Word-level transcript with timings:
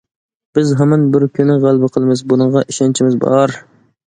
بىز 0.57 0.71
ھامان 0.79 1.03
بىر 1.15 1.25
كۈنى 1.35 1.57
غەلىبە 1.67 1.91
قىلىمىز، 1.99 2.25
بۇنىڭغا 2.33 2.65
ئىشەنچىمىز 2.75 3.21
بار. 3.29 3.57